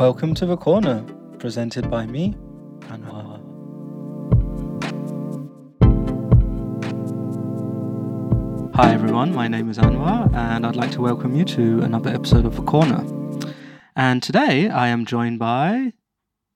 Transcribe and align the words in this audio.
Welcome 0.00 0.32
to 0.36 0.46
the 0.46 0.56
corner, 0.56 1.02
presented 1.38 1.90
by 1.90 2.06
me, 2.06 2.34
Anwar. 2.88 3.38
Hi 8.76 8.94
everyone, 8.94 9.34
my 9.34 9.46
name 9.46 9.68
is 9.68 9.76
Anwar, 9.76 10.34
and 10.34 10.64
I'd 10.64 10.74
like 10.74 10.90
to 10.92 11.02
welcome 11.02 11.36
you 11.36 11.44
to 11.44 11.82
another 11.82 12.08
episode 12.08 12.46
of 12.46 12.56
the 12.56 12.62
corner. 12.62 13.04
And 13.94 14.22
today 14.22 14.70
I 14.70 14.88
am 14.88 15.04
joined 15.04 15.38
by 15.38 15.92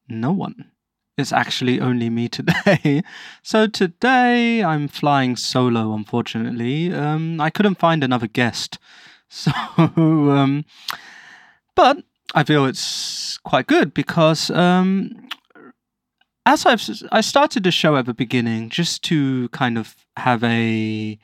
no 0.09 0.33
one. 0.33 0.71
It's 1.19 1.31
actually 1.31 1.83
only 1.83 2.09
me 2.09 2.31
today. 2.31 3.03
so 3.43 3.67
today 3.67 4.65
I'm 4.65 4.89
flying 4.89 5.37
solo, 5.37 5.93
unfortunately. 5.93 6.95
Um, 6.95 7.43
I 7.43 7.51
couldn't 7.51 7.79
find 7.79 8.03
another 8.03 8.27
guest. 8.27 8.79
So, 9.29 9.51
um, 9.87 10.65
but 11.75 12.05
I 12.35 12.43
feel 12.43 12.67
it's 12.67 13.39
quite 13.39 13.69
good 13.69 13.95
because 13.95 14.51
um, 14.51 15.29
as 16.45 16.67
I've 16.67 16.83
I 17.13 17.21
started 17.21 17.63
the 17.63 17.71
show 17.71 17.97
at 17.97 18.07
the 18.07 18.15
beginning 18.15 18.71
just 18.71 19.03
to 19.05 19.49
kind 19.51 19.79
of 19.79 19.95
have 20.17 20.43
a 20.43 21.17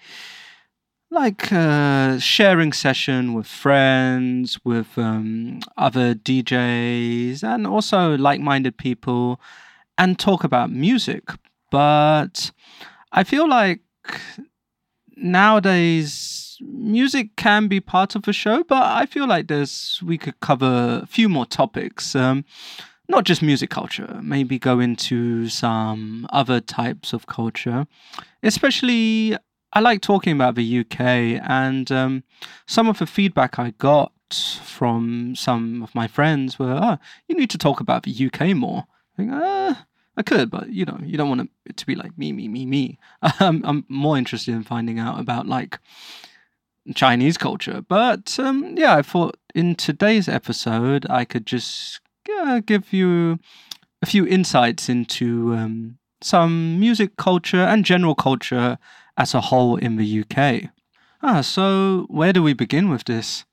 like 1.10 1.50
a 1.50 2.18
sharing 2.20 2.72
session 2.72 3.34
with 3.34 3.48
friends, 3.48 4.60
with 4.64 4.96
um, 4.96 5.58
other 5.76 6.14
DJs, 6.14 7.42
and 7.42 7.66
also 7.66 8.16
like-minded 8.16 8.78
people, 8.78 9.40
and 9.98 10.16
talk 10.16 10.44
about 10.44 10.70
music. 10.70 11.24
But 11.72 12.52
I 13.10 13.24
feel 13.24 13.48
like 13.48 13.80
nowadays 15.20 16.58
music 16.60 17.36
can 17.36 17.68
be 17.68 17.80
part 17.80 18.14
of 18.14 18.26
a 18.28 18.32
show, 18.32 18.64
but 18.64 18.82
I 18.82 19.06
feel 19.06 19.26
like 19.26 19.48
there's 19.48 20.00
we 20.04 20.18
could 20.18 20.40
cover 20.40 21.00
a 21.02 21.06
few 21.06 21.28
more 21.28 21.46
topics. 21.46 22.14
Um, 22.14 22.44
not 23.08 23.24
just 23.24 23.42
music 23.42 23.70
culture, 23.70 24.20
maybe 24.22 24.58
go 24.58 24.78
into 24.78 25.48
some 25.48 26.28
other 26.30 26.60
types 26.60 27.12
of 27.12 27.26
culture. 27.26 27.86
Especially, 28.42 29.36
I 29.72 29.80
like 29.80 30.00
talking 30.00 30.32
about 30.32 30.54
the 30.54 30.80
UK, 30.80 31.00
and 31.42 31.90
um, 31.90 32.22
some 32.66 32.88
of 32.88 32.98
the 32.98 33.06
feedback 33.06 33.58
I 33.58 33.70
got 33.72 34.12
from 34.62 35.34
some 35.34 35.82
of 35.82 35.94
my 35.94 36.06
friends 36.06 36.58
were, 36.58 36.78
"Oh, 36.80 36.98
you 37.26 37.36
need 37.36 37.50
to 37.50 37.58
talk 37.58 37.80
about 37.80 38.04
the 38.04 38.12
UK 38.26 38.54
more." 38.54 38.84
I 39.14 39.16
think, 39.16 39.30
ah, 39.34 39.86
I 40.20 40.22
could, 40.22 40.50
but 40.50 40.68
you 40.68 40.84
know, 40.84 41.00
you 41.02 41.16
don't 41.16 41.30
want 41.30 41.50
it 41.64 41.78
to 41.78 41.86
be 41.86 41.94
like 41.94 42.18
me, 42.18 42.30
me, 42.32 42.46
me, 42.46 42.66
me. 42.66 42.98
Um, 43.40 43.62
I'm 43.64 43.86
more 43.88 44.18
interested 44.18 44.52
in 44.54 44.62
finding 44.62 44.98
out 44.98 45.18
about 45.18 45.46
like 45.46 45.78
Chinese 46.94 47.38
culture. 47.38 47.80
But 47.88 48.38
um, 48.38 48.74
yeah, 48.76 48.96
I 48.96 49.00
thought 49.00 49.38
in 49.54 49.76
today's 49.76 50.28
episode 50.28 51.06
I 51.08 51.24
could 51.24 51.46
just 51.46 52.00
uh, 52.42 52.60
give 52.60 52.92
you 52.92 53.38
a 54.02 54.06
few 54.06 54.26
insights 54.26 54.90
into 54.90 55.54
um, 55.54 55.96
some 56.20 56.78
music 56.78 57.16
culture 57.16 57.64
and 57.64 57.82
general 57.82 58.14
culture 58.14 58.76
as 59.16 59.32
a 59.32 59.40
whole 59.40 59.76
in 59.76 59.96
the 59.96 60.20
UK. 60.20 60.70
Ah, 61.22 61.40
so 61.40 62.04
where 62.10 62.34
do 62.34 62.42
we 62.42 62.52
begin 62.52 62.90
with 62.90 63.04
this? 63.04 63.46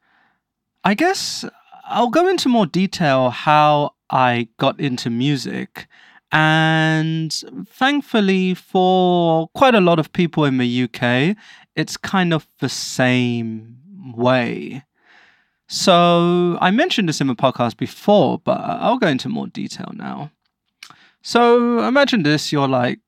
I 0.84 0.96
guess 0.96 1.46
I'll 1.86 2.09
go 2.09 2.28
into 2.28 2.50
more 2.50 2.66
detail 2.66 3.30
how 3.30 3.94
I 4.09 4.50
got 4.58 4.81
into 4.81 5.09
music 5.09 5.88
and 6.31 7.31
thankfully, 7.67 8.53
for 8.53 9.47
quite 9.50 9.75
a 9.75 9.81
lot 9.81 10.00
of 10.00 10.11
people 10.11 10.44
in 10.44 10.58
the 10.58 10.84
UK, 10.84 11.38
it's 11.75 11.95
kind 11.95 12.34
of 12.34 12.47
the 12.59 12.69
same 12.69 13.78
way. 14.16 14.84
So 15.67 16.58
I 16.61 16.72
mentioned 16.72 17.09
this 17.09 17.22
in 17.22 17.28
the 17.28 17.36
podcast 17.36 17.78
before, 17.78 18.39
but 18.39 18.59
I'll 18.59 18.97
go 18.97 19.08
into 19.08 19.30
more 19.30 19.47
detail 19.47 19.92
now. 19.94 20.31
So 21.22 21.86
imagine 21.86 22.23
this 22.23 22.52
you're 22.52 22.69
like 22.69 23.00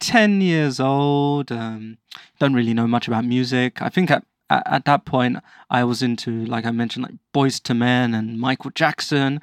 10 0.00 0.40
years 0.40 0.80
old, 0.80 1.52
um, 1.52 1.98
don't 2.38 2.54
really 2.54 2.74
know 2.74 2.86
much 2.86 3.06
about 3.06 3.24
music. 3.24 3.82
I 3.82 3.90
think 3.90 4.10
at, 4.10 4.24
at, 4.48 4.62
at 4.66 4.84
that 4.86 5.04
point, 5.04 5.38
I 5.68 5.84
was 5.84 6.02
into, 6.02 6.46
like 6.46 6.64
I 6.64 6.70
mentioned, 6.70 7.04
like 7.04 7.14
Boyz 7.34 7.68
II 7.68 7.76
Men 7.76 8.14
and 8.14 8.40
Michael 8.40 8.70
Jackson 8.70 9.40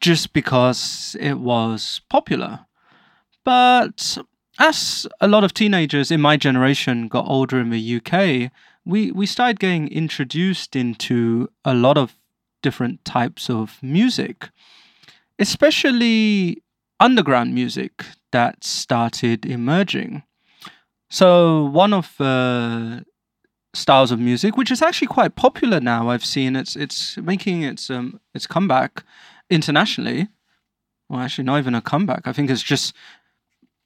just 0.00 0.32
because 0.32 1.16
it 1.20 1.38
was 1.38 2.00
popular. 2.08 2.60
But 3.44 4.18
as 4.58 5.06
a 5.20 5.28
lot 5.28 5.44
of 5.44 5.54
teenagers 5.54 6.10
in 6.10 6.20
my 6.20 6.36
generation 6.36 7.08
got 7.08 7.26
older 7.26 7.58
in 7.58 7.70
the 7.70 7.96
UK, 7.96 8.50
we, 8.84 9.10
we 9.12 9.26
started 9.26 9.60
getting 9.60 9.88
introduced 9.88 10.74
into 10.74 11.48
a 11.64 11.74
lot 11.74 11.96
of 11.96 12.14
different 12.62 13.04
types 13.04 13.48
of 13.48 13.78
music, 13.82 14.50
especially 15.38 16.62
underground 16.98 17.54
music 17.54 18.04
that 18.32 18.64
started 18.64 19.46
emerging. 19.46 20.22
So, 21.08 21.64
one 21.64 21.92
of 21.92 22.14
the 22.18 23.04
styles 23.74 24.12
of 24.12 24.20
music, 24.20 24.56
which 24.56 24.70
is 24.70 24.82
actually 24.82 25.08
quite 25.08 25.34
popular 25.34 25.80
now, 25.80 26.10
I've 26.10 26.24
seen 26.24 26.54
it's 26.54 26.76
it's 26.76 27.16
making 27.16 27.62
its 27.62 27.90
um 27.90 28.20
its 28.34 28.46
comeback 28.46 29.04
internationally. 29.50 30.28
Well, 31.08 31.20
actually, 31.20 31.44
not 31.44 31.58
even 31.58 31.74
a 31.74 31.82
comeback. 31.82 32.26
I 32.26 32.32
think 32.32 32.50
it's 32.50 32.62
just 32.62 32.94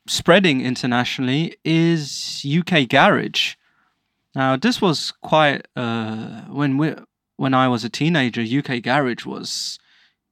spreading 0.07 0.61
internationally. 0.61 1.57
Is 1.65 2.45
UK 2.47 2.89
garage. 2.89 3.55
Now, 4.35 4.57
this 4.57 4.81
was 4.81 5.13
quite 5.23 5.67
uh, 5.77 6.43
when 6.43 6.77
we 6.77 6.95
when 7.37 7.55
I 7.55 7.69
was 7.69 7.85
a 7.85 7.89
teenager. 7.89 8.43
UK 8.43 8.83
garage 8.83 9.25
was 9.25 9.79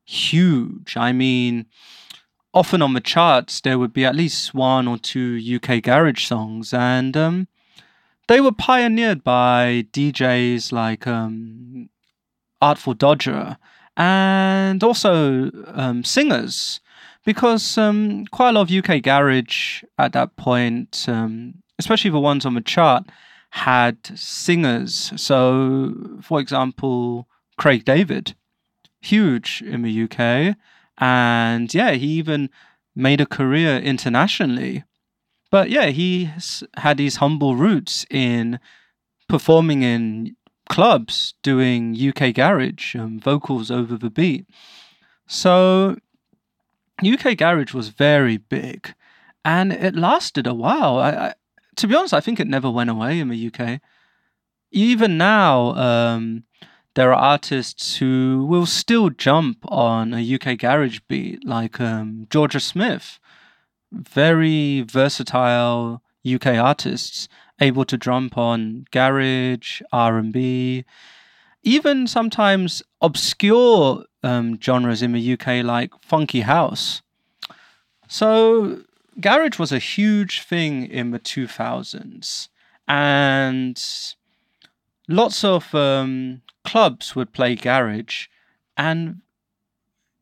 huge. 0.04 0.96
I 0.96 1.12
mean, 1.12 1.66
often 2.52 2.82
on 2.82 2.94
the 2.94 3.00
charts 3.00 3.60
there 3.60 3.78
would 3.78 3.92
be 3.92 4.04
at 4.04 4.16
least 4.16 4.54
one 4.54 4.86
or 4.86 4.98
two 4.98 5.40
UK 5.56 5.82
garage 5.82 6.26
songs, 6.26 6.74
and 6.74 7.16
um, 7.16 7.48
they 8.28 8.40
were 8.40 8.52
pioneered 8.52 9.24
by 9.24 9.86
DJs 9.92 10.72
like 10.72 11.06
um, 11.06 11.88
Artful 12.60 12.94
Dodger 12.94 13.56
and 13.96 14.82
also 14.82 15.50
um, 15.68 16.04
singers, 16.04 16.80
because 17.24 17.78
um, 17.78 18.26
quite 18.26 18.50
a 18.50 18.52
lot 18.52 18.70
of 18.70 18.70
UK 18.70 19.02
garage 19.02 19.82
at 19.98 20.12
that 20.12 20.36
point, 20.36 21.06
um, 21.08 21.54
especially 21.78 22.10
the 22.10 22.20
ones 22.20 22.46
on 22.46 22.54
the 22.54 22.60
chart, 22.60 23.04
had 23.50 23.98
singers. 24.18 25.12
So, 25.16 25.94
for 26.22 26.40
example, 26.40 27.28
Craig 27.58 27.84
David, 27.84 28.34
huge 29.00 29.62
in 29.66 29.82
the 29.82 30.02
UK, 30.04 30.56
and 30.98 31.72
yeah, 31.72 31.92
he 31.92 32.06
even 32.06 32.50
made 32.94 33.20
a 33.20 33.26
career 33.26 33.78
internationally. 33.78 34.84
But 35.50 35.68
yeah, 35.68 35.86
he 35.86 36.30
had 36.76 36.96
these 36.96 37.16
humble 37.16 37.56
roots 37.56 38.06
in 38.10 38.58
performing 39.28 39.82
in 39.82 40.36
clubs 40.68 41.34
doing 41.42 41.96
UK 41.96 42.34
garage 42.34 42.94
um, 42.96 43.18
vocals 43.18 43.70
over 43.70 43.96
the 43.96 44.10
beat. 44.10 44.46
So 45.26 45.96
UK 47.04 47.36
garage 47.36 47.72
was 47.72 47.88
very 47.88 48.36
big, 48.36 48.94
and 49.44 49.72
it 49.72 49.94
lasted 49.94 50.46
a 50.46 50.54
while. 50.54 50.98
I, 50.98 51.10
I, 51.10 51.34
to 51.76 51.86
be 51.86 51.94
honest, 51.94 52.14
I 52.14 52.20
think 52.20 52.38
it 52.38 52.46
never 52.46 52.70
went 52.70 52.90
away 52.90 53.18
in 53.18 53.28
the 53.28 53.52
UK. 53.52 53.80
Even 54.70 55.18
now, 55.18 55.74
um, 55.74 56.44
there 56.94 57.12
are 57.12 57.32
artists 57.32 57.96
who 57.96 58.46
will 58.48 58.66
still 58.66 59.10
jump 59.10 59.58
on 59.68 60.14
a 60.14 60.34
UK 60.34 60.58
garage 60.58 61.00
beat, 61.08 61.46
like 61.46 61.80
um, 61.80 62.26
Jorja 62.30 62.60
Smith. 62.60 63.18
Very 63.90 64.82
versatile 64.82 66.02
UK 66.26 66.46
artists 66.46 67.28
able 67.62 67.84
to 67.84 67.96
jump 67.96 68.36
on 68.36 68.86
garage, 68.90 69.80
R 69.92 70.18
and 70.18 70.32
B, 70.32 70.84
even 71.62 72.06
sometimes 72.06 72.82
obscure 73.00 74.04
um, 74.22 74.58
genres 74.60 75.02
in 75.02 75.12
the 75.12 75.32
UK 75.32 75.64
like 75.64 75.92
funky 76.02 76.40
house. 76.40 77.02
So 78.08 78.82
garage 79.20 79.58
was 79.58 79.72
a 79.72 79.78
huge 79.78 80.42
thing 80.42 80.86
in 80.86 81.12
the 81.12 81.20
2000s, 81.20 82.48
and 82.88 83.80
lots 85.08 85.44
of 85.44 85.74
um, 85.74 86.42
clubs 86.64 87.14
would 87.14 87.32
play 87.32 87.54
garage, 87.54 88.26
and 88.76 89.20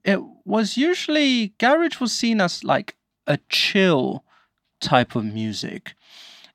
it 0.05 0.20
was 0.44 0.76
usually 0.76 1.55
garage 1.59 2.00
was 2.00 2.12
seen 2.12 2.41
as 2.41 2.65
like 2.65 2.97
a 3.26 3.38
chill 3.49 4.25
type 4.81 5.15
of 5.15 5.25
music. 5.25 5.94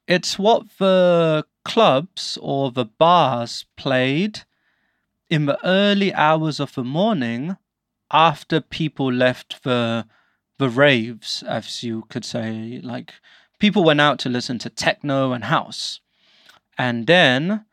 It's 0.08 0.38
what 0.38 0.68
the 0.78 1.46
clubs 1.64 2.38
or 2.42 2.72
the 2.72 2.86
bars 2.86 3.66
played 3.76 4.42
in 5.30 5.48
the 5.48 5.58
early 5.66 6.14
hours 6.14 6.60
of 6.60 6.76
the 6.76 6.84
morning 6.84 7.58
after 8.12 8.62
people 8.62 9.12
left 9.12 9.64
the 9.64 10.06
the 10.58 10.70
raves, 10.70 11.44
as 11.44 11.84
you 11.84 12.04
could 12.08 12.24
say. 12.24 12.80
Like 12.84 13.14
people 13.60 13.84
went 13.84 14.00
out 14.00 14.20
to 14.20 14.30
listen 14.30 14.60
to 14.60 14.70
techno 14.70 15.32
and 15.34 15.46
house. 15.46 16.00
And 16.78 17.08
then 17.08 17.66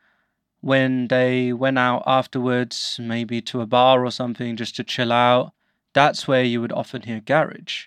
when 0.59 1.07
they 1.09 1.53
went 1.53 1.77
out 1.77 2.03
afterwards, 2.07 2.97
maybe 2.99 3.41
to 3.41 3.61
a 3.61 3.67
bar 3.67 4.03
or 4.05 4.11
something 4.11 4.55
just 4.55 4.75
to 4.77 4.83
chill 4.83 5.11
out, 5.11 5.53
that's 5.93 6.27
where 6.27 6.43
you 6.43 6.61
would 6.61 6.71
often 6.71 7.03
hear 7.03 7.19
garage. 7.19 7.85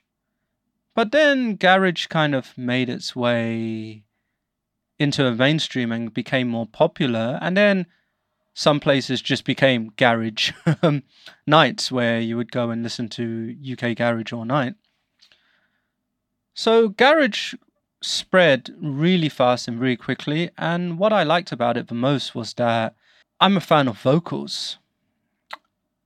But 0.95 1.11
then 1.11 1.57
garage 1.57 2.07
kind 2.07 2.35
of 2.35 2.57
made 2.57 2.89
its 2.89 3.17
way 3.17 4.06
into 4.99 5.27
a 5.27 5.35
mainstream 5.35 5.93
and 5.93 6.13
became 6.13 6.49
more 6.49 6.67
popular. 6.67 7.39
And 7.43 7.57
then 7.57 7.87
some 8.55 8.81
places 8.81 9.21
just 9.21 9.45
became 9.45 9.93
garage 9.97 10.53
um, 10.83 11.03
nights 11.47 11.93
where 11.93 12.21
you 12.21 12.37
would 12.37 12.51
go 12.51 12.71
and 12.71 12.83
listen 12.83 13.09
to 13.11 13.55
UK 13.73 13.97
garage 13.97 14.33
all 14.33 14.45
night. 14.45 14.75
So 16.55 16.89
garage 16.89 17.55
spread 18.03 18.75
really 18.81 19.29
fast 19.29 19.69
and 19.69 19.79
really 19.79 19.97
quickly. 19.97 20.51
And 20.57 20.99
what 20.99 21.13
I 21.13 21.23
liked 21.23 21.53
about 21.53 21.77
it 21.77 21.89
the 21.89 21.95
most 21.95 22.35
was 22.35 22.55
that 22.55 22.95
I'm 23.41 23.57
a 23.57 23.61
fan 23.61 23.89
of 23.89 23.99
vocals. 24.01 24.79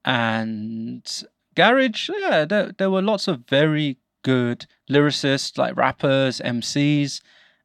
And 0.04 1.08
garage, 1.54 2.10
yeah, 2.18 2.44
there, 2.44 2.72
there 2.76 2.90
were 2.90 3.02
lots 3.02 3.28
of 3.28 3.44
very 3.48 3.98
good 4.22 4.66
lyricists 4.90 5.56
like 5.56 5.76
rappers, 5.76 6.40
MCs, 6.44 7.20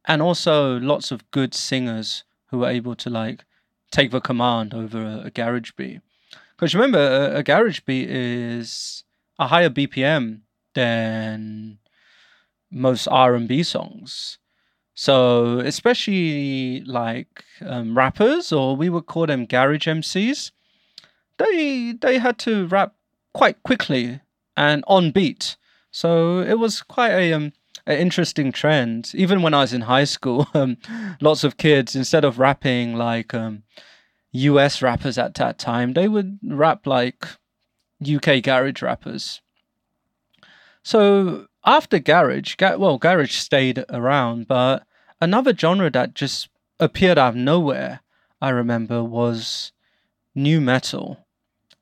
and 0.05 0.21
also 0.21 0.79
lots 0.79 1.11
of 1.11 1.29
good 1.31 1.53
singers 1.53 2.23
who 2.47 2.59
were 2.59 2.69
able 2.69 2.95
to 2.95 3.09
like 3.09 3.43
take 3.91 4.11
the 4.11 4.21
command 4.21 4.73
over 4.73 5.01
a, 5.01 5.21
a 5.25 5.31
garage 5.31 5.71
beat. 5.71 6.01
Because 6.55 6.73
remember, 6.73 6.99
a, 6.99 7.39
a 7.39 7.43
garage 7.43 7.81
beat 7.81 8.09
is 8.09 9.03
a 9.37 9.47
higher 9.47 9.69
BPM 9.69 10.41
than 10.73 11.79
most 12.71 13.07
R&B 13.07 13.63
songs. 13.63 14.37
So 14.93 15.59
especially 15.59 16.81
like 16.85 17.43
um, 17.61 17.97
rappers, 17.97 18.53
or 18.53 18.75
we 18.77 18.89
would 18.89 19.07
call 19.07 19.25
them 19.25 19.45
garage 19.45 19.87
MCs, 19.87 20.51
they 21.37 21.93
they 21.99 22.17
had 22.17 22.37
to 22.39 22.65
rap 22.67 22.93
quite 23.33 23.61
quickly 23.63 24.21
and 24.55 24.83
on 24.87 25.11
beat. 25.11 25.57
So 25.91 26.39
it 26.39 26.59
was 26.59 26.81
quite 26.81 27.11
a 27.11 27.33
um, 27.33 27.51
an 27.85 27.97
interesting 27.97 28.51
trend. 28.51 29.11
Even 29.13 29.41
when 29.41 29.53
I 29.53 29.61
was 29.61 29.73
in 29.73 29.81
high 29.81 30.03
school, 30.05 30.47
um, 30.53 30.77
lots 31.21 31.43
of 31.43 31.57
kids 31.57 31.95
instead 31.95 32.25
of 32.25 32.39
rapping 32.39 32.95
like 32.95 33.33
um, 33.33 33.63
US 34.31 34.81
rappers 34.81 35.17
at 35.17 35.35
that 35.35 35.57
time, 35.57 35.93
they 35.93 36.07
would 36.07 36.39
rap 36.43 36.85
like 36.87 37.25
UK 38.05 38.43
garage 38.43 38.81
rappers. 38.81 39.41
So 40.83 41.47
after 41.65 41.99
garage, 41.99 42.55
ga- 42.55 42.77
well, 42.77 42.97
garage 42.97 43.35
stayed 43.35 43.83
around, 43.89 44.47
but 44.47 44.85
another 45.19 45.55
genre 45.55 45.89
that 45.89 46.13
just 46.13 46.49
appeared 46.79 47.17
out 47.17 47.29
of 47.29 47.35
nowhere, 47.35 48.01
I 48.41 48.49
remember, 48.49 49.03
was 49.03 49.71
nu 50.35 50.61
metal. 50.61 51.25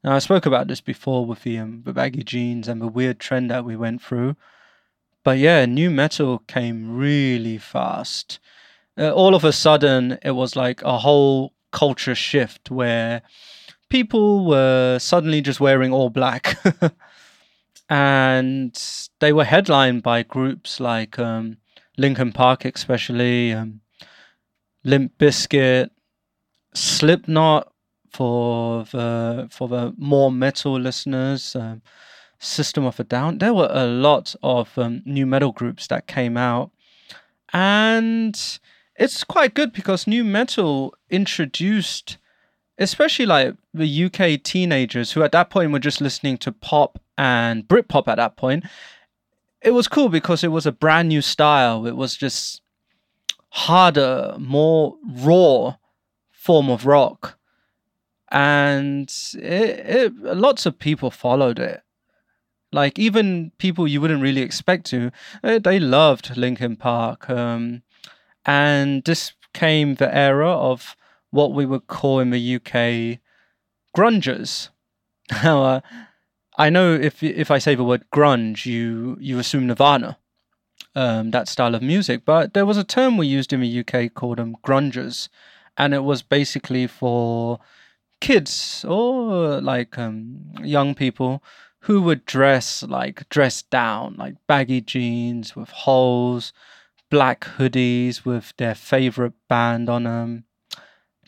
Now 0.04 0.16
I 0.16 0.20
spoke 0.20 0.46
about 0.46 0.68
this 0.68 0.82
before 0.82 1.26
with 1.26 1.44
the, 1.44 1.58
um, 1.58 1.82
the 1.86 1.94
baggy 1.94 2.24
jeans 2.24 2.68
and 2.68 2.82
the 2.82 2.88
weird 2.88 3.20
trend 3.20 3.50
that 3.52 3.66
we 3.66 3.76
went 3.76 4.02
through, 4.02 4.36
but 5.24 5.38
yeah, 5.38 5.66
nu 5.66 5.90
metal 5.90 6.40
came 6.48 6.96
really 6.96 7.58
fast. 7.58 8.40
Uh, 8.98 9.12
all 9.12 9.36
of 9.36 9.44
a 9.44 9.52
sudden, 9.52 10.18
it 10.22 10.32
was 10.32 10.56
like 10.56 10.82
a 10.84 11.00
whole 11.00 11.54
culture 11.72 12.16
shift 12.16 12.70
where 12.70 13.22
people 13.90 14.46
were 14.46 15.00
suddenly 15.00 15.42
just 15.42 15.60
wearing 15.60 15.92
all 15.92 16.10
black. 16.10 16.58
and 17.90 18.82
they 19.20 19.34
were 19.34 19.44
headlined 19.44 20.04
by 20.04 20.24
groups 20.24 20.80
like 20.80 21.20
um, 21.20 21.58
Linkin 21.98 22.32
Park, 22.32 22.66
especially 22.66 23.54
um, 23.54 23.82
Limp 24.84 25.18
Bizkit, 25.18 25.90
Slipknot 26.74 27.72
for 28.12 28.84
the 28.86 29.48
for 29.52 29.68
the 29.68 29.94
more 29.98 30.32
metal 30.32 30.80
listeners, 30.80 31.56
um, 31.56 31.82
System 32.44 32.86
of 32.86 33.00
a 33.00 33.04
Down. 33.04 33.38
There 33.38 33.54
were 33.54 33.70
a 33.72 33.86
lot 33.86 34.36
of 34.44 34.78
um, 34.78 35.02
nu 35.06 35.26
metal 35.26 35.52
groups 35.52 35.88
that 35.88 36.08
came 36.08 36.38
out, 36.38 36.72
and 37.52 38.40
it's 38.96 39.24
quite 39.24 39.54
good 39.54 39.74
because 39.74 40.08
nu 40.08 40.24
metal 40.24 40.94
introduced 41.10 42.18
especially 42.78 43.26
like 43.26 43.56
the 43.74 44.06
UK 44.06 44.42
teenagers 44.42 45.12
who 45.12 45.24
at 45.24 45.32
that 45.32 45.50
point 45.50 45.72
were 45.72 45.80
just 45.80 46.02
listening 46.02 46.38
to 46.38 46.52
pop 46.52 47.00
and 47.18 47.68
Britpop 47.68 48.08
at 48.08 48.18
that 48.18 48.36
point, 48.36 48.66
it 49.62 49.72
was 49.72 49.88
cool 49.88 50.10
because 50.10 50.44
it 50.44 50.50
was 50.50 50.66
a 50.66 50.72
brand 50.72 51.10
new 51.10 51.22
style. 51.22 51.86
It 51.86 51.96
was 51.96 52.16
just 52.16 52.62
harder, 53.50 54.36
more 54.38 54.98
raw 55.06 55.76
form 56.32 56.70
of 56.70 56.86
rock. 56.86 57.38
And 58.32 59.14
it, 59.36 59.80
it, 60.14 60.16
lots 60.18 60.66
of 60.66 60.80
people 60.80 61.12
followed 61.12 61.60
it. 61.60 61.82
Like 62.74 62.98
even 62.98 63.52
people 63.58 63.88
you 63.88 64.02
wouldn't 64.02 64.22
really 64.22 64.42
expect 64.42 64.86
to, 64.88 65.12
eh, 65.44 65.60
they 65.60 65.80
loved 65.80 66.36
Linkin 66.36 66.76
Park. 66.76 67.30
Um, 67.30 67.84
and 68.46 69.04
this 69.04 69.34
came 69.54 69.96
the 69.96 70.14
era 70.14 70.50
of 70.50 70.96
what 71.30 71.54
we 71.54 71.66
would 71.66 71.88
call 71.88 72.20
in 72.20 72.32
the 72.32 72.56
UK 72.56 73.20
grungers. 73.96 74.70
Now, 75.44 75.64
uh, 75.64 75.80
I 76.58 76.70
know 76.70 76.94
if 76.94 77.24
if 77.24 77.50
I 77.50 77.58
say 77.58 77.76
the 77.76 77.84
word 77.84 78.04
grunge, 78.14 78.66
you 78.66 79.18
you 79.20 79.40
assume 79.40 79.68
Nirvana, 79.68 80.18
um, 80.96 81.32
that 81.32 81.48
style 81.48 81.76
of 81.76 81.82
music. 81.82 82.26
But 82.26 82.54
there 82.54 82.66
was 82.66 82.78
a 82.78 82.84
term 82.84 83.18
we 83.18 83.26
used 83.26 83.54
in 83.54 83.62
the 83.62 83.80
UK 83.80 84.14
called 84.14 84.40
um, 84.40 84.58
grungers, 84.64 85.30
and 85.78 85.94
it 85.94 86.04
was 86.04 86.22
basically 86.22 86.88
for 86.88 87.60
kids 88.20 88.86
or 88.88 89.62
like 89.62 89.98
um, 89.98 90.54
young 90.62 90.94
people 90.94 91.42
who 91.84 92.02
would 92.02 92.26
dress 92.26 92.82
like 92.84 93.28
dress 93.30 93.62
down, 93.62 94.16
like 94.18 94.36
baggy 94.48 94.80
jeans 94.80 95.56
with 95.56 95.70
holes, 95.70 96.54
black 97.10 97.42
hoodies 97.58 98.24
with 98.24 98.54
their 98.58 98.74
favorite 98.74 99.34
band 99.50 99.90
on 99.90 100.04
them, 100.04 100.46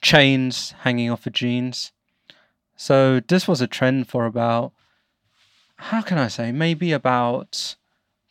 chains 0.02 0.74
hanging 0.84 1.10
off 1.10 1.26
the 1.26 1.30
jeans. 1.30 1.92
So 2.78 3.20
this 3.20 3.48
was 3.48 3.60
a 3.60 3.68
trend 3.68 4.08
for 4.08 4.26
about 4.26 4.72
how 5.78 6.02
can 6.02 6.18
I 6.18 6.30
say, 6.30 6.54
maybe 6.54 6.94
about 6.94 7.76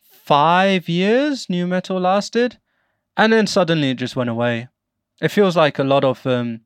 five 0.01 0.89
years 0.89 1.47
nu 1.47 1.67
metal 1.67 1.99
lasted, 1.99 2.57
and 3.15 3.31
then 3.31 3.45
suddenly 3.45 3.91
it 3.91 3.97
just 3.97 4.15
went 4.15 4.31
away. 4.31 4.67
It 5.21 5.29
feels 5.29 5.55
like 5.55 5.77
a 5.77 5.83
lot 5.83 6.03
of 6.03 6.25
um, 6.25 6.61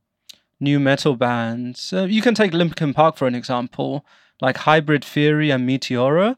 nu 0.57 0.79
metal 0.79 1.17
bands. 1.17 1.91
Uh, 1.91 2.05
you 2.05 2.21
can 2.21 2.33
take 2.33 2.53
Linkin 2.53 2.93
Park 2.93 3.17
for 3.17 3.27
an 3.27 3.35
example, 3.35 4.05
like 4.41 4.57
Hybrid 4.57 5.03
Theory 5.03 5.51
and 5.51 5.67
Meteora. 5.67 6.35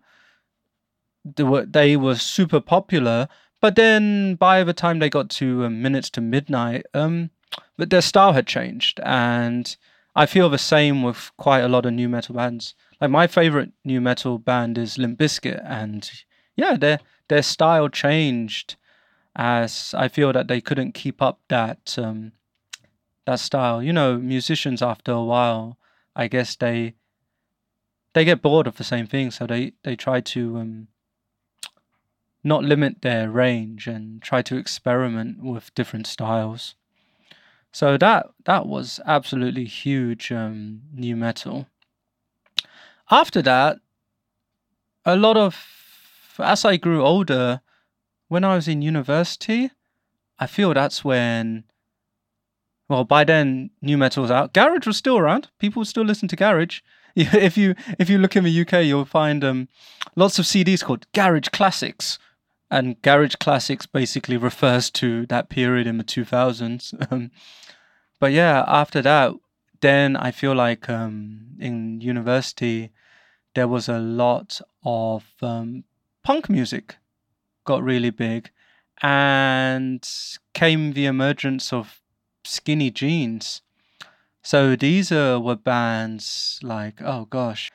They 1.24 1.44
were, 1.44 1.66
they 1.66 1.98
were 1.98 2.16
super 2.16 2.60
popular, 2.60 3.28
but 3.60 3.76
then 3.76 4.36
by 4.36 4.64
the 4.64 4.74
time 4.74 5.00
they 5.00 5.10
got 5.10 5.30
to 5.32 5.66
um, 5.66 5.82
Minutes 5.82 6.10
to 6.12 6.22
Midnight, 6.22 6.86
um, 6.94 7.30
their 7.78 8.02
style 8.02 8.34
had 8.34 8.48
changed, 8.48 9.00
and 9.04 9.76
I 10.16 10.26
feel 10.26 10.50
the 10.50 10.58
same 10.58 11.04
with 11.04 11.32
quite 11.38 11.60
a 11.60 11.68
lot 11.68 11.86
of 11.86 11.94
nu 11.94 12.10
metal 12.10 12.36
bands 12.36 12.74
like 13.02 13.10
my 13.10 13.26
favorite 13.26 13.72
nu 13.84 14.00
metal 14.00 14.38
band 14.38 14.78
is 14.78 15.00
Limp 15.00 15.18
Bizkit, 15.20 15.62
and 15.66 16.10
yeah, 16.56 16.78
their 16.78 17.00
their 17.28 17.42
style 17.42 17.90
changed 17.90 18.76
as 19.36 19.96
I 19.98 20.08
feel 20.08 20.32
that 20.34 20.48
they 20.48 20.62
couldn't 20.62 20.94
keep 20.94 21.22
up 21.22 21.40
that 21.50 21.98
um, 21.98 22.34
that 23.26 23.40
style. 23.40 23.82
You 23.82 23.92
know, 23.92 24.18
musicians 24.18 24.84
after 24.84 25.12
a 25.12 25.24
while, 25.24 25.80
I 26.16 26.28
guess 26.28 26.56
they 26.56 26.94
they 28.14 28.26
get 28.26 28.42
bored 28.42 28.68
of 28.68 28.78
the 28.78 28.84
same 28.84 29.08
thing, 29.08 29.32
so 29.32 29.48
they 29.48 29.74
they 29.84 29.96
try 29.96 30.22
to 30.22 30.58
um, 30.58 30.88
not 32.44 32.64
limit 32.64 33.02
their 33.02 33.30
range 33.30 33.88
and 33.88 34.22
try 34.22 34.42
to 34.42 34.58
experiment 34.58 35.44
with 35.44 35.74
different 35.76 36.08
styles. 36.08 36.76
So 37.72 37.98
that 37.98 38.28
that 38.46 38.66
was 38.68 39.00
absolutely 39.06 39.66
huge 39.66 40.32
um, 40.32 40.82
nu 40.94 41.16
metal 41.16 41.68
after 43.12 43.42
that, 43.42 43.80
a 45.06 45.16
lot 45.16 45.38
of 45.38 45.68
as 46.40 46.64
I 46.66 46.78
grew 46.78 47.04
older, 47.04 47.62
when 48.30 48.44
I 48.44 48.56
was 48.56 48.68
in 48.68 48.82
university, 48.82 49.70
I 50.40 50.48
feel 50.48 50.74
that's 50.74 51.04
when 51.04 51.66
well 52.88 53.04
by 53.04 53.26
then 53.26 53.72
nu 53.82 53.98
metal 53.98 54.24
was 54.24 54.32
out. 54.32 54.54
Garage 54.54 54.88
was 54.88 54.98
still 54.98 55.18
around. 55.18 55.50
People 55.60 55.84
still 55.86 56.06
listen 56.06 56.30
to 56.30 56.36
garage. 56.36 56.80
If 57.16 57.58
you 57.58 57.76
if 58.00 58.10
you 58.10 58.18
look 58.18 58.36
in 58.36 58.44
the 58.44 58.62
UK, 58.62 58.86
you'll 58.86 59.06
find 59.06 59.44
um, 59.44 59.68
lots 60.16 60.40
of 60.40 60.46
CDs 60.46 60.84
called 60.84 61.06
Garage 61.14 61.50
Classics, 61.50 62.20
and 62.70 63.02
Garage 63.02 63.36
Classics 63.36 63.86
basically 63.86 64.38
refers 64.38 64.90
to 64.92 65.26
that 65.28 65.50
period 65.50 65.88
in 65.88 65.98
the 65.98 66.04
2000s. 66.04 66.94
Um, 67.12 67.32
but 68.20 68.32
yeah, 68.32 68.64
after 68.68 69.02
that, 69.02 69.34
then 69.82 70.16
I 70.16 70.30
feel 70.30 70.54
like 70.54 70.88
um, 70.88 71.58
in 71.60 72.02
university, 72.02 72.92
there 73.56 73.68
was 73.68 73.90
a 73.90 73.98
lot 73.98 74.62
of 74.86 75.26
um, 75.42 75.84
punk 76.24 76.48
music 76.48 76.98
got 77.66 77.84
really 77.84 78.12
big 78.12 78.52
and 79.02 80.08
came 80.54 80.94
the 80.94 81.06
emergence 81.06 81.74
of 81.74 82.00
skinny 82.44 82.92
jeans. 82.92 83.62
So 84.44 84.76
these 84.76 85.12
uh, 85.12 85.40
were 85.42 85.56
bands 85.56 86.60
like, 86.64 87.02
oh 87.02 87.26
gosh, 87.26 87.72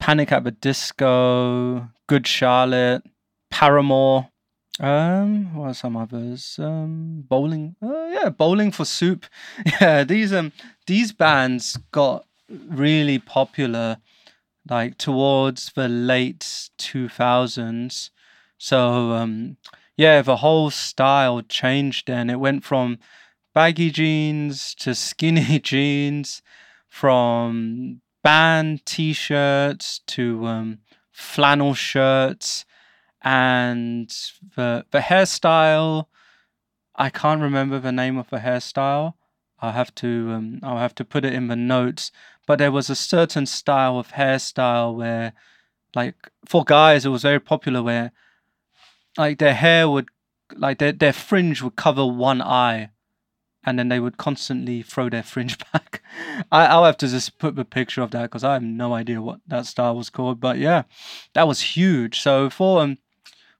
Panic 0.00 0.32
at 0.32 0.44
the 0.44 0.50
Disco, 0.50 1.88
Good 2.06 2.26
Charlotte, 2.26 3.02
Paramore. 3.50 4.28
Um, 4.80 5.54
what 5.54 5.70
are 5.70 5.74
some 5.74 5.96
others? 5.96 6.58
Um, 6.60 7.24
bowling. 7.28 7.76
Oh 7.82 8.10
yeah, 8.12 8.28
bowling 8.30 8.70
for 8.70 8.84
soup. 8.84 9.26
Yeah, 9.80 10.04
these 10.04 10.32
um 10.32 10.52
these 10.86 11.12
bands 11.12 11.76
got 11.90 12.26
really 12.48 13.18
popular 13.18 13.98
like 14.68 14.98
towards 14.98 15.72
the 15.74 15.88
late 15.88 16.70
two 16.78 17.08
thousands. 17.08 18.10
So 18.56 19.12
um 19.12 19.56
yeah, 19.96 20.22
the 20.22 20.36
whole 20.36 20.70
style 20.70 21.42
changed 21.42 22.06
then. 22.06 22.30
It 22.30 22.38
went 22.38 22.62
from 22.64 22.98
baggy 23.54 23.90
jeans 23.90 24.74
to 24.76 24.94
skinny 24.94 25.58
jeans, 25.62 26.42
from 26.88 28.00
band 28.22 28.84
t-shirts 28.84 30.00
to 30.06 30.46
um, 30.46 30.78
flannel 31.12 31.74
shirts 31.74 32.64
and 33.22 34.08
the 34.56 34.84
the 34.90 34.98
hairstyle 35.00 36.06
I 36.98 37.10
can't 37.10 37.40
remember 37.40 37.78
the 37.78 37.92
name 37.92 38.18
of 38.18 38.28
the 38.28 38.38
hairstyle. 38.38 39.14
I'll 39.60 39.72
have 39.72 39.94
to 39.96 40.32
um, 40.32 40.60
I'll 40.64 40.78
have 40.78 40.96
to 40.96 41.04
put 41.04 41.24
it 41.24 41.32
in 41.32 41.46
the 41.46 41.56
notes. 41.56 42.10
But 42.46 42.58
there 42.58 42.72
was 42.72 42.90
a 42.90 42.96
certain 42.96 43.46
style 43.46 43.98
of 43.98 44.12
hairstyle 44.12 44.96
where, 44.96 45.32
like, 45.94 46.16
for 46.46 46.64
guys, 46.64 47.04
it 47.06 47.10
was 47.10 47.22
very 47.22 47.38
popular 47.38 47.82
where, 47.82 48.10
like, 49.16 49.38
their 49.38 49.54
hair 49.54 49.88
would, 49.88 50.08
like, 50.56 50.78
their 50.78 50.92
their 50.92 51.12
fringe 51.12 51.62
would 51.62 51.76
cover 51.76 52.04
one 52.04 52.42
eye, 52.42 52.90
and 53.68 53.78
then 53.78 53.88
they 53.88 54.00
would 54.00 54.16
constantly 54.16 54.82
throw 54.82 55.10
their 55.10 55.22
fringe 55.22 55.58
back. 55.72 56.02
I, 56.50 56.66
I'll 56.66 56.84
have 56.84 56.96
to 56.98 57.08
just 57.08 57.38
put 57.38 57.54
the 57.54 57.64
picture 57.64 58.00
of 58.00 58.10
that 58.12 58.22
because 58.22 58.42
I 58.42 58.54
have 58.54 58.62
no 58.62 58.94
idea 58.94 59.20
what 59.20 59.40
that 59.46 59.66
style 59.66 59.94
was 59.94 60.10
called. 60.10 60.40
But 60.40 60.58
yeah, 60.58 60.84
that 61.34 61.46
was 61.46 61.60
huge. 61.60 62.20
So 62.20 62.48
for 62.48 62.80
um, 62.80 62.98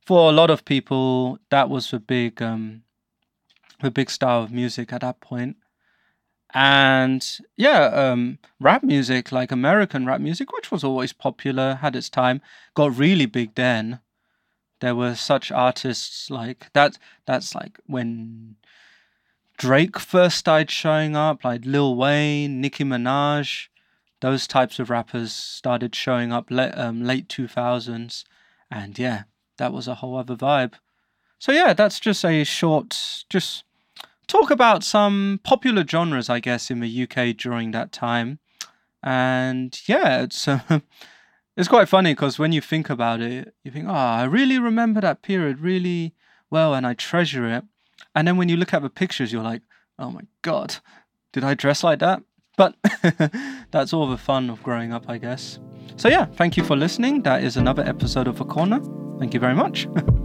for 0.04 0.30
a 0.30 0.32
lot 0.32 0.50
of 0.50 0.64
people, 0.64 1.38
that 1.50 1.68
was 1.68 1.90
the 1.90 2.00
big 2.00 2.40
um, 2.40 2.82
the 3.80 3.90
big 3.90 4.10
style 4.10 4.42
of 4.42 4.50
music 4.50 4.92
at 4.92 5.02
that 5.02 5.20
point. 5.20 5.56
And 6.54 7.22
yeah, 7.56 7.84
um, 7.84 8.38
rap 8.58 8.82
music, 8.82 9.30
like 9.30 9.52
American 9.52 10.06
rap 10.06 10.22
music, 10.22 10.50
which 10.52 10.70
was 10.70 10.82
always 10.82 11.12
popular, 11.12 11.74
had 11.74 11.94
its 11.94 12.08
time, 12.08 12.40
got 12.74 12.96
really 12.96 13.26
big 13.26 13.54
then. 13.54 14.00
There 14.80 14.94
were 14.94 15.14
such 15.14 15.52
artists 15.52 16.30
like 16.30 16.70
that. 16.72 16.98
That's 17.26 17.54
like 17.54 17.78
when 17.86 18.56
Drake 19.58 19.98
first 19.98 20.38
started 20.38 20.70
showing 20.70 21.16
up, 21.16 21.44
like 21.44 21.64
Lil 21.64 21.96
Wayne, 21.96 22.60
Nicki 22.60 22.84
Minaj, 22.84 23.66
those 24.20 24.46
types 24.46 24.78
of 24.78 24.88
rappers 24.88 25.32
started 25.32 25.94
showing 25.94 26.32
up 26.32 26.50
le- 26.50 26.72
um, 26.76 27.02
late 27.02 27.28
2000s. 27.28 28.24
And 28.70 28.96
yeah, 28.96 29.24
that 29.56 29.72
was 29.72 29.88
a 29.88 29.96
whole 29.96 30.16
other 30.16 30.36
vibe. 30.36 30.74
So 31.40 31.50
yeah, 31.50 31.72
that's 31.72 31.98
just 31.98 32.24
a 32.24 32.44
short, 32.44 33.24
just 33.28 33.64
talk 34.28 34.50
about 34.52 34.84
some 34.84 35.40
popular 35.42 35.84
genres, 35.84 36.30
I 36.30 36.38
guess, 36.38 36.70
in 36.70 36.78
the 36.78 37.02
UK 37.02 37.36
during 37.36 37.72
that 37.72 37.90
time. 37.90 38.38
And 39.02 39.78
yeah, 39.86 40.22
it's 40.22 40.46
uh, 40.46 40.60
it's 41.56 41.68
quite 41.68 41.88
funny 41.88 42.12
because 42.12 42.38
when 42.38 42.52
you 42.52 42.60
think 42.60 42.90
about 42.90 43.20
it, 43.20 43.54
you 43.64 43.72
think, 43.72 43.86
oh, 43.88 43.92
I 43.92 44.24
really 44.24 44.58
remember 44.58 45.00
that 45.00 45.22
period 45.22 45.60
really 45.60 46.14
well, 46.50 46.74
and 46.74 46.86
I 46.86 46.94
treasure 46.94 47.46
it. 47.46 47.64
And 48.14 48.26
then 48.26 48.36
when 48.36 48.48
you 48.48 48.56
look 48.56 48.74
at 48.74 48.82
the 48.82 48.90
pictures, 48.90 49.32
you're 49.32 49.42
like, 49.42 49.62
oh 49.98 50.10
my 50.10 50.22
god, 50.42 50.76
did 51.32 51.44
I 51.44 51.54
dress 51.54 51.82
like 51.84 51.98
that? 52.00 52.22
But 52.56 52.74
that's 53.70 53.92
all 53.92 54.08
the 54.08 54.18
fun 54.18 54.50
of 54.50 54.62
growing 54.62 54.92
up, 54.92 55.08
I 55.08 55.18
guess. 55.18 55.58
So 55.96 56.08
yeah, 56.08 56.26
thank 56.26 56.56
you 56.56 56.64
for 56.64 56.76
listening. 56.76 57.22
That 57.22 57.44
is 57.44 57.56
another 57.56 57.82
episode 57.84 58.28
of 58.28 58.40
A 58.40 58.44
Corner. 58.44 58.80
Thank 59.18 59.34
you 59.34 59.40
very 59.40 59.54
much. 59.54 59.88